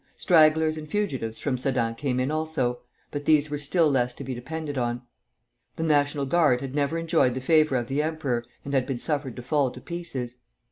[0.17, 2.79] Stragglers and fugitives from Sedan came in also,
[3.11, 5.03] but these were still less to be depended on.
[5.75, 9.35] The National Guard had never enjoyed the favor of the emperor, and had been suffered
[9.35, 10.37] to fall to pieces.